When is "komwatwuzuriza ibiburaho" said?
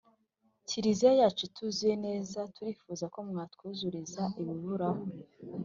3.13-5.03